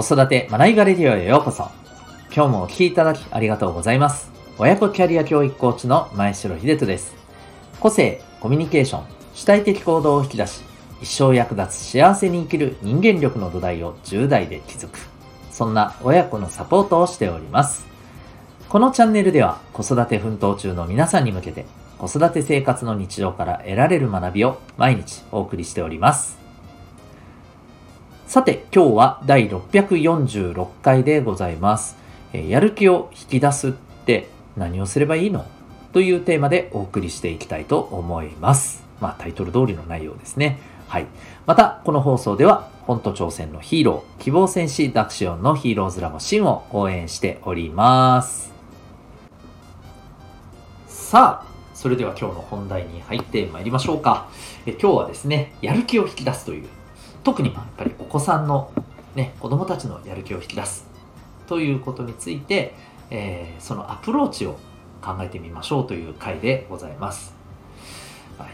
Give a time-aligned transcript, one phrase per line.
[0.00, 1.72] 子育て学びがレディオへようこそ。
[2.32, 4.30] 今日もお聴きいただきありがとうございます。
[4.56, 7.16] 親子キャリア教育コーチの前城秀人です。
[7.80, 10.62] 個性、コミュニケーション、主体的行動を引き出し、
[11.02, 15.00] 一生役立つ幸せに生きる人間力の土台を10代で築く。
[15.50, 17.84] そんな親子のサポートをしております。
[18.68, 21.66] このチャンネルでは子育て奮闘中の皆さんに向けて
[21.98, 26.47] 子育て生活の日常から得られる学びを毎日お送りしております。
[28.28, 31.96] さて、今日は第646回でございます。
[32.34, 35.46] えやる気を引き出すって何をすればいいの？
[35.94, 38.84] というテーマでお送りしていきたいと思います。
[39.00, 40.58] まあタイトル通りの内容ですね。
[40.88, 41.06] はい。
[41.46, 48.52] また、この放送では、本と挑戦のヒーロー、希望戦士ダクシオンのヒーローズラボシンを応援しております。
[50.86, 54.28] さあ、それでは今日の本題に入ってまいりましょうか。
[54.66, 56.68] え今日はですね、やる気を引き出すという、
[57.28, 58.72] 特にやっぱりお子さんの、
[59.14, 60.86] ね、子供たちのやる気を引き出す
[61.46, 62.74] ということについて、
[63.10, 64.58] えーそのアプローチを
[65.02, 67.34] 考えてみましょうという回でございます。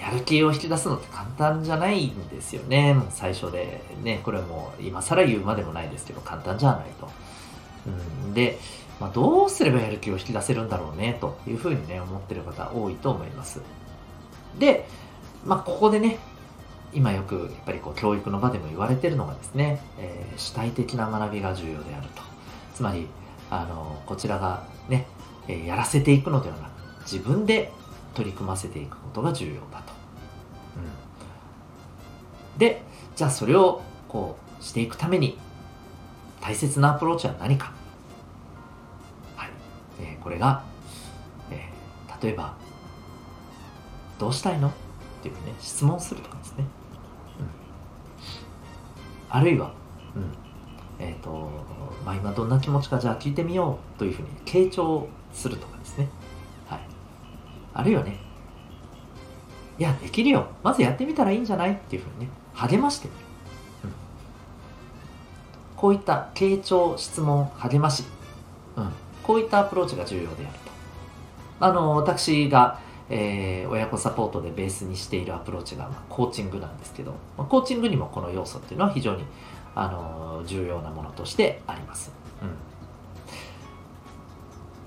[0.00, 2.94] やる気を引き出すのって簡単じゃないんですよね。
[2.94, 7.08] もう最初でね、これも今更言うまでもないですけど、簡単じゃないと。
[8.24, 8.56] うん、で、
[9.00, 13.60] まあ、どうすればやる気を引き出せるんだろうね、というふうにね、思ってる方多いと思います。
[14.60, 14.86] で、
[15.44, 16.18] まあ、ここでね、
[16.92, 22.22] 今よくやっぱりこう教育の場でも言われてるのがですね、えー主体的な学びが重要であると。
[22.74, 23.06] つまり、
[23.50, 25.06] あの、こちらがね、
[25.46, 27.72] えーやらせていくのではなく、自分で
[28.14, 29.92] 取り組ませていくことが重要だと。
[32.54, 32.82] うん、で、
[33.14, 35.38] じゃあそれをこうしていくために
[36.40, 37.72] 大切なアプローチは何か？
[39.36, 39.50] はい。
[40.00, 40.64] えーこれが、
[41.50, 42.54] えー例えば、
[44.18, 44.68] どうしたいの？
[44.68, 44.72] っ
[45.22, 46.64] ていうね、質問するとかですね。
[49.32, 49.72] うん、あるいは、
[50.16, 51.50] うん、えっ、と、
[52.04, 56.08] まあ、今どんな気持ちかじゃあ聞いてみようというふうに傾聴するとかですね。
[56.66, 56.80] はい。
[57.74, 58.18] あるいはね、
[59.78, 60.46] いや、できるよ。
[60.62, 63.20] まずやってみたらいいんじゃないっていうふうにね、励ましてみる。
[63.84, 63.92] うん、
[65.76, 68.04] こういった傾聴、質問、励まし、
[68.76, 68.90] うん、
[69.22, 71.66] こういったアプローチが重要であると。
[71.66, 72.78] あの、私が、
[73.10, 79.24] えー親子サポートでベースにしているアプローチが、まあ、コーチングなんですけど、まコーチングにもこの要素っていうのは非常に、
[79.74, 82.12] あの重要なものとしてあります。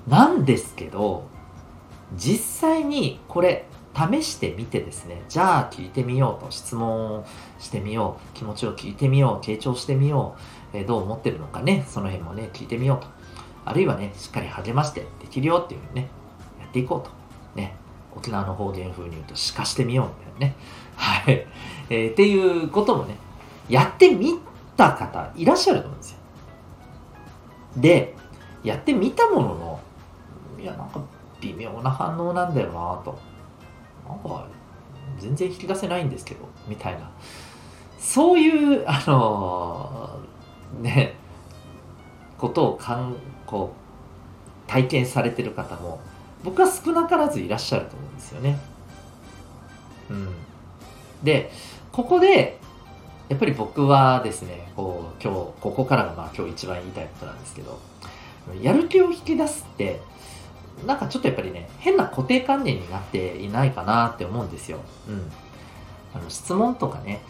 [0.07, 1.25] うん、なんですけど、
[2.15, 7.25] 実際にこれ試してみてですね、じゃあ聞いてみようと、質問を
[7.59, 10.35] してみよう、気持ちを聞いてみよう、傾聴してみよ
[10.73, 13.07] う、えーどう思ってるのかね、その辺もね、聞いてみようと。
[13.65, 16.09] あるいはね、しっかり励まして、できるよっていうふうにね、
[16.59, 17.22] やっていこうと。
[18.15, 20.55] 沖縄の方言風に言うと、しかしてみようみたいなね。
[20.95, 21.47] はい。
[21.89, 23.15] えーっていうこともね、
[23.69, 24.39] やってみ
[24.77, 26.17] た方いらっしゃると思うんですよ。
[27.77, 28.15] で、
[28.63, 29.79] やってみたものの、
[30.59, 31.01] いや、なんか
[31.41, 32.73] 微妙な反応なんだよな
[33.03, 33.17] と。
[34.07, 34.47] なんか、
[35.19, 37.09] 全然引き出せないんですけど、みたいな。
[37.99, 41.15] そういう、あのーね、
[42.37, 43.15] ことをかん、
[43.45, 43.73] こ
[44.67, 45.99] う、体験されてる方も、
[46.43, 48.59] 僕は少なからずいらっしゃると思うんですよね。
[50.09, 50.27] うん。
[51.23, 51.51] で、
[51.91, 52.59] ここで、
[53.29, 57.79] やっぱり僕はですね、こう、今日、ここからがまあ今日一番言いたいことなんですけど、
[58.61, 60.01] やる気を引き出すって、
[60.85, 64.79] なんかちょっとやっぱりね、変な固定観念になっていないかなって思うんですよ。
[65.07, 65.31] うん。
[66.13, 67.21] あの質問とかね、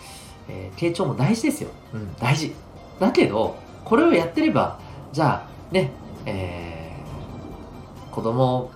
[0.49, 1.69] えー、傾聴も大事ですよ。
[1.93, 2.53] うん、大事。
[2.99, 4.79] だけど、これをやってれば、
[5.11, 5.91] じゃあ、ね、
[6.25, 6.83] えー
[8.13, 8.69] 子供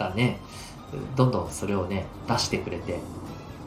[0.00, 0.38] がね、
[1.16, 2.98] どんどんそれをね、出してくれて、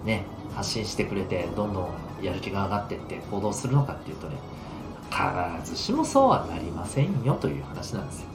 [0.04, 1.82] ね、発信してくれて、どんど
[2.22, 4.36] んやる気が上がってって行動するのかっていうとね、
[5.10, 8.28] 必ずしもそうはなりませんよという話なんですよ。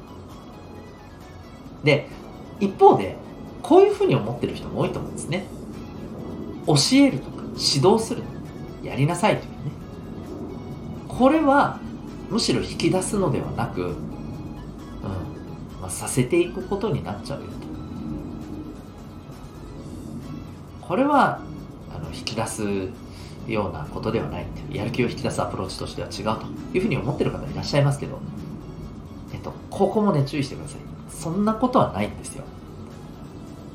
[1.85, 2.09] で、
[2.61, 3.17] 一方で、
[3.63, 5.45] こういうふうに思ってる人も多いと思うんですね。
[6.67, 8.23] 教えるとか、指導する。
[8.83, 9.57] やりなさいというね。
[11.09, 11.81] これは、
[12.31, 13.95] むしろ引き出すのではなく、うん、
[15.81, 17.58] まあ、させていくことになっちゃうよと。
[20.89, 21.41] これは、
[21.95, 22.63] あの、引き出す
[23.47, 28.19] ようなことではないってやる気を引き出すアプローチとしては違うというふうに思ってる方いらっしゃいますけど、
[29.35, 30.81] えっと、ここもね、注意してください。
[31.11, 32.45] そんなことはないんですよ。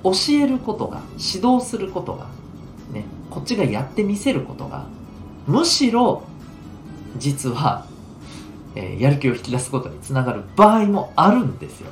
[0.04, 2.28] 教えることが、指導することが、
[2.92, 4.86] ね、こっちがやってみせることが、
[5.46, 6.24] むしろ、
[7.18, 7.86] 実は、
[8.76, 11.92] えーやる気を引き出すことにつながる場合もあるんですよ。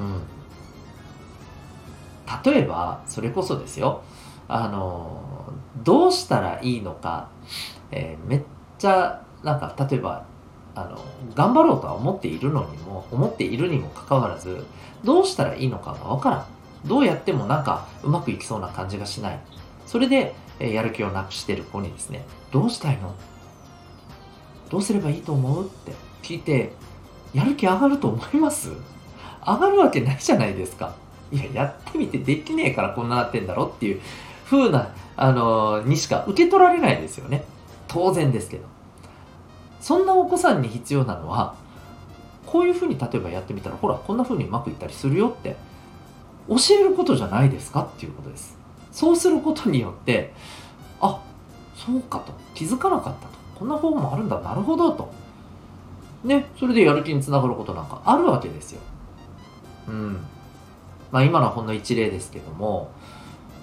[0.00, 0.37] うん。
[2.44, 4.02] 例えば、それこそですよ、
[4.48, 5.52] あの、
[5.82, 7.28] どうしたらいいのか、
[7.90, 8.42] えーめっ
[8.78, 10.24] ちゃなんか例えば
[10.74, 10.98] あの
[11.34, 14.66] 頑張ろうとは思っているのにも思っているにもかかわらず
[15.04, 16.46] どうしたらいいのかがわからん。
[16.86, 19.40] どうやってもなんかうまくいきそうな感じがしない。
[19.86, 23.14] それで、えやる気をなくしてる子にですねどうしたいの？
[24.70, 25.66] どうすればいいと思う？
[25.66, 25.92] って
[26.22, 26.72] 聞いて
[27.32, 28.70] やる気上がると思います？
[29.44, 30.94] 上がるわけないじゃないですか。
[31.30, 34.00] いややってみてできねえからこんななってんだろっていう
[34.46, 37.44] 風なあのにしか受け取られないですよね。
[37.86, 38.64] 当然ですけど。
[39.80, 41.54] そんなお子さんに必要なのは
[42.46, 45.56] こういうふうに例えばやってみたらほらこんなふうにうまくいったりするよって
[46.48, 48.58] 教えることじゃないですかっていうことです。
[48.90, 50.32] そうすることによって
[51.00, 51.22] あ
[51.76, 52.32] そうかと。
[52.54, 53.38] 気づかなかったと。
[53.58, 54.40] こんな方法もあるんだ。
[54.40, 55.10] なるほどと。
[56.24, 58.80] ねそれでやる気につながることなんかあるわけですよ。
[59.88, 60.26] うん。
[61.10, 62.90] まあ今のはほんの一例ですけども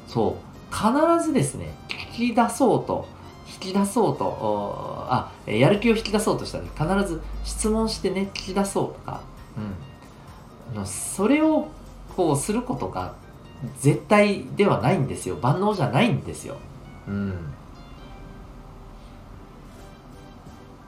[0.08, 3.08] そう必ずですね聞き出そうと
[3.48, 9.22] 引き出そうとあやる気を引き出そうとしたら必ず質問してね聞き出そうとか、
[10.76, 11.68] うん、それを
[12.16, 13.14] こうすることが
[13.80, 15.38] 絶対ではないんですよ。
[15.38, 16.58] 万能じゃないんですよ。
[17.08, 17.54] うん、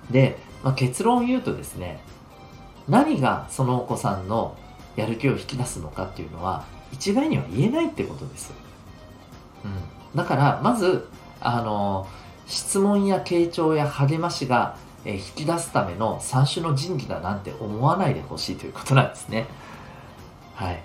[0.09, 2.01] で、まあ、結論を言うとですね
[2.88, 4.57] 何がそのお子さんの
[4.97, 8.51] やる気を引き出すのかっていうのは一概には言えないってことです。
[9.63, 9.71] うん、
[10.17, 11.07] だからまず
[11.39, 12.07] あの
[12.47, 19.47] 質問や傾聴や励ましが、引き出すための三種の神器だなんて思わないでほしいということなんですね。
[20.55, 20.81] はい。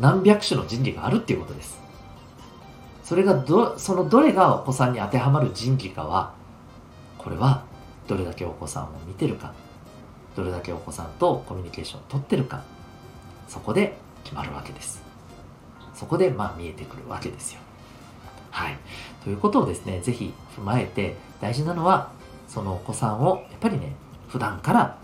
[0.00, 1.78] 何百種の神器があるっていうことです。
[3.02, 6.32] それがど、そのどれがお子さんに当てはまる神器かは、
[7.18, 7.64] これは
[8.08, 9.52] どれだけお子さんを見てるか、
[10.36, 12.62] どれだけお子さんとコミュニケーションをとってるか、
[13.48, 15.02] そこで決まるわけです。
[15.94, 17.60] そこでまあ見えてくるわけですよ。
[18.50, 18.78] はい。
[19.22, 22.10] ということをですね、ぜひ踏まえて、大事なのは、
[22.48, 23.94] そのお子さんを、やっぱりね、
[24.28, 24.96] 普段から、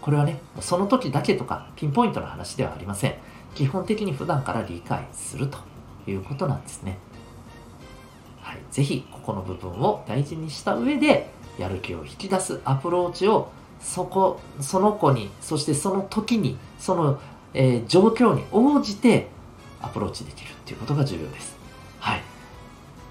[0.00, 3.14] これはね、その時だけとか、ピンポイントの話ではありません。
[3.54, 5.58] 基本的に普段から理解すると
[6.06, 6.98] いうことなんですね。
[8.42, 8.58] はい。
[8.70, 13.50] ぜひ、ここの部分を大事にした上で、やる気を引き出すアプローチを、
[13.84, 17.20] そこ、その子に、そしてその時に、その、
[17.52, 19.28] えー、状況に応じて
[19.80, 21.56] アプローチできるっていうことが重要です。
[22.00, 22.22] はい。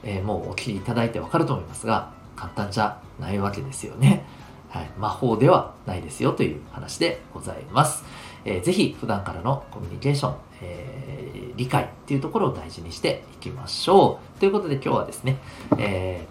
[0.04, 4.25] えー、もうお聞きいただいてわかると思いますが、簡単じゃないわけですよね。
[4.70, 8.04] はい、魔法ではないですよという話でございます。
[8.44, 14.40] えー、ぜひ普段からのコミュニケーション、えー、理解っていうところを大事にしていきましょう。
[14.40, 15.38] ということで今日はですね、
[15.78, 16.28] え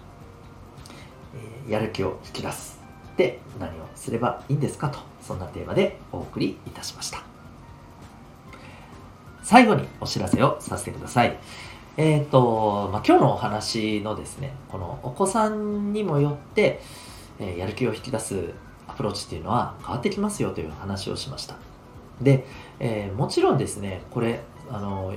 [1.67, 2.72] ー、やる気を引き出す。
[3.17, 7.21] で、何をすればいいんですかと、そんなテーマでお送りいたしました。
[9.43, 11.37] 最後にお知らせをさせてください。
[11.97, 16.79] えっ、ー、と、まあ、今日のお話のですね、このお子さんにもよって、
[17.39, 18.51] え、やる気を引き出す
[18.87, 21.55] アプローチっていうのは変わってきますよという話をしました。
[22.21, 22.45] で、
[22.79, 25.13] えー、もちろんですね、これ、あの、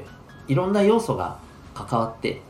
[0.48, 1.38] いろんな要素が
[1.74, 2.42] 関わって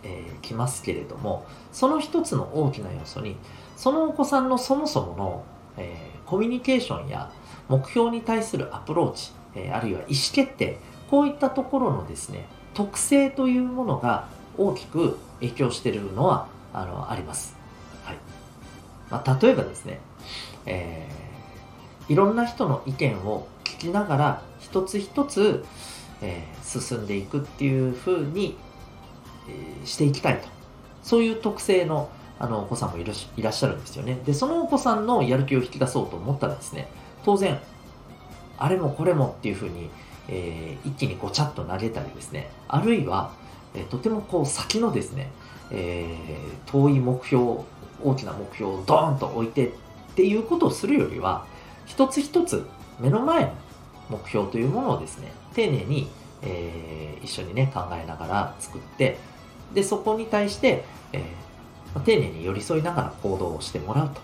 [0.43, 3.37] き、えー、ますけれども、その一つの大きな要素に、
[3.77, 5.45] そのお子さんのそもそもの、
[5.77, 7.31] えー、コミュニケーションや
[7.69, 10.79] 目標に対するアプローチ、えあるいは意思決定、
[11.11, 14.29] こういったところのですね、特性というものが
[14.59, 17.57] 大きく影響しているのはあのあります。
[18.05, 18.17] はい
[19.11, 20.01] まあ、例えばですね、
[20.67, 25.65] えー、いろんな人の意見を聞きながら一つ一つ、
[26.23, 28.57] えー、進んでいくっていうふうに、
[29.49, 30.49] えー、していきたいと。
[31.03, 34.19] そういう特性のあのお子さんもいらっしゃるんですよね。
[34.25, 36.89] で、そのお子さんのやる気を引き出そうと思ったらですね、
[37.25, 37.59] 当然、
[38.59, 39.91] あれもこれもっていうふうに
[40.29, 43.33] えー、一気にごちゃっと投げたりですね、あるいは、
[43.75, 45.31] えー、とてもこう先のですね、
[45.71, 47.61] えー、遠い目標、
[48.03, 49.71] 大きな目標をドーンと置いてっ
[50.15, 51.47] ていうことをするよりは、
[51.87, 52.67] 一つ一つ
[52.99, 53.53] 目の前の
[54.11, 56.09] 目標というものをですね、丁寧に、
[56.43, 59.19] えー、一緒にね、考えながら作って、
[59.75, 61.23] で、そこに対して、えー、
[62.01, 64.21] 丁寧に寄り添いながら行動をしてもらうと。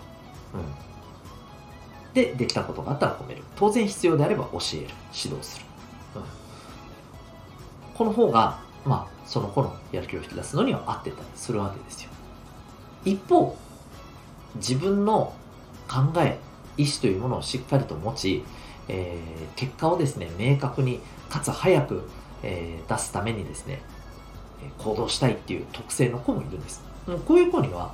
[0.55, 2.13] うん。
[2.13, 3.43] で、できたことがあったら褒める。
[3.55, 4.87] 当然必要であれば教える。
[5.13, 5.65] 指導する。
[6.15, 6.43] うん
[7.93, 12.09] この方が、まあ、その子のやる気を引き出すのには合ってたりするわけですよ。
[13.05, 13.55] 一方、
[14.55, 15.33] 自分の
[15.87, 16.39] 考え、
[16.77, 18.43] 意思というものをしっかりと持ち、
[18.87, 20.99] えー、結果をですね、明確に、
[21.29, 22.09] かつ早く、
[22.41, 23.81] えー、出すためにですね、
[24.79, 26.83] 行動したいっていう特性の子もいるんです。
[27.05, 27.93] こういう子には、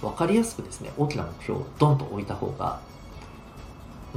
[0.00, 2.80] 分かりやすくですね、大きな目標をドンと置いた方が、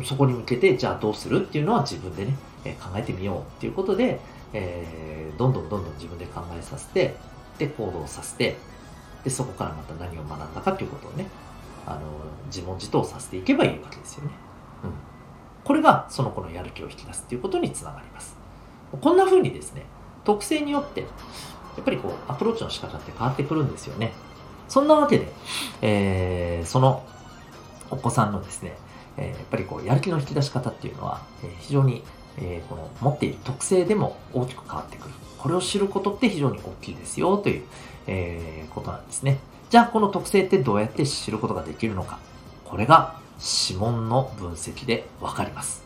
[0.03, 4.19] そこに向けて、じゃあどうするっていうのは自分でね、え考えてみようっていうことで、
[4.53, 7.15] えー、どんどんどんどん自分で考えさせて、
[7.57, 8.57] で、行動させて、
[9.23, 11.27] で、そこからまた何を学んだかっていうことをね、
[11.85, 12.01] あの
[12.47, 14.31] 自問自答させていけばいいわけですよね。
[14.83, 14.91] うん、
[15.63, 18.37] これがその子のやる気を引き出すっていうことにつながります。
[19.01, 19.85] こんな風にですね、
[20.23, 21.07] 特性によって、や
[21.81, 24.13] っぱりこう、アプローチの仕方って変わってくるんですよね。
[24.69, 25.27] そんなわけで、
[25.81, 27.03] えー、その
[27.89, 28.77] お子さんのですね、
[29.17, 32.03] えー、やっぱりこう、やる気の引き出し方っていうのは、えー、非常に、
[32.37, 35.13] えー、この持っている特性でも大きく変わってくる。
[35.39, 37.63] これを知ることって非常に大きいですよという、
[38.07, 39.39] えー、ことなんですね。
[39.69, 42.19] じゃあ、この特性ってどうやって知ることができるのか。
[42.65, 43.15] これが
[43.67, 45.83] 指紋の分析でわかります。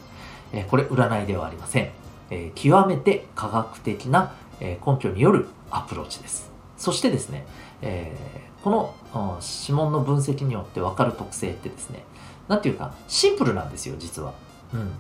[0.52, 1.90] えー、これ占いではありません。
[2.30, 6.52] えー、極めて科学的な、え根拠によるアプローチです。
[6.78, 7.46] そしてですね、
[7.82, 8.16] え
[8.64, 12.04] この指紋の分析によってわかる特性ってですね、
[12.48, 14.34] なんていうか、シンプルなんですよ、実は。
[14.74, 14.92] うん。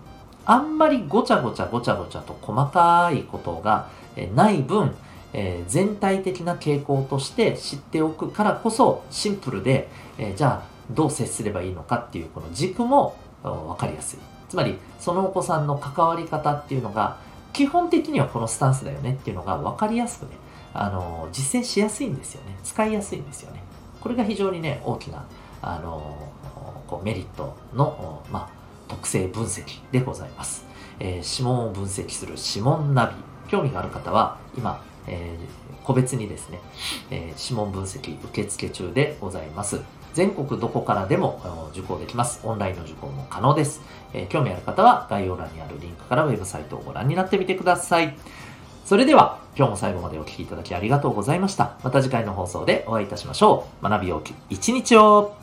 [0.45, 3.87] あんまりごちゃごちゃごちゃごちゃと細かいことが
[4.35, 4.93] ない分、
[5.31, 14.19] えー、全体的な傾向として知っておくからこそシンプルで、えー、じゃあどう接すればいいのかっていうこの軸も分かりやすい。
[14.49, 17.17] つまりそのお子さんの関わり方っていうのが
[17.53, 20.31] 基本的にはこのスタンスだよねっていうのが分かりやすくね、
[20.73, 22.57] あの実践しやすいんですよね。
[22.63, 23.63] 使いやすいんですよね。
[24.01, 25.25] これが非常にね、大きな、
[25.61, 26.15] あの
[26.87, 28.49] こうメリットの、まあ、
[28.87, 30.65] 特性分析でございます。
[30.99, 33.13] えー、指紋を分析する指紋ナビ。
[33.49, 36.59] 興味がある方は、今、えー、個別にですね、
[37.11, 39.79] えー、指紋分析受付中でございます。
[40.13, 42.39] 全国どこからでも受講できます。
[42.43, 43.81] オンラインの受講も可能です。
[44.13, 48.15] え、興味ある方は概要欄にあるリンクからウェブサイトをご覧になってみてください。
[48.85, 51.77] それでは、今日も最後までお聴きいただきありがとうございました。
[51.83, 53.89] また次回の放送でお会いいたしましょう。
[53.89, 55.35] 学びよう一日を